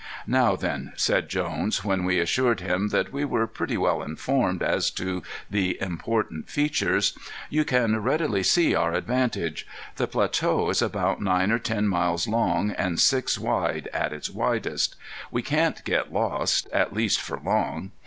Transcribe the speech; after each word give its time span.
"Now 0.25 0.55
then," 0.55 0.93
said 0.95 1.29
Jones, 1.29 1.85
when 1.85 2.03
we 2.05 2.17
assured 2.17 2.59
him 2.59 2.87
that 2.87 3.13
we 3.13 3.23
were 3.23 3.45
pretty 3.45 3.77
well 3.77 4.01
informed 4.01 4.63
as 4.63 4.89
to 4.89 5.21
the 5.47 5.79
important 5.79 6.49
features, 6.49 7.15
"you 7.51 7.63
can 7.63 8.01
readily 8.01 8.41
see 8.41 8.73
our 8.73 8.95
advantage. 8.95 9.67
The 9.97 10.07
plateau 10.07 10.71
is 10.71 10.81
about 10.81 11.21
nine 11.21 11.51
or 11.51 11.59
ten 11.59 11.87
miles 11.87 12.27
long, 12.27 12.71
and 12.71 12.99
six 12.99 13.37
wide 13.37 13.89
at 13.93 14.11
its 14.11 14.27
widest. 14.31 14.95
We 15.29 15.43
can't 15.43 15.85
get 15.85 16.11
lost, 16.11 16.67
at 16.73 16.93
least 16.93 17.21
for 17.21 17.37
long. 17.39 17.91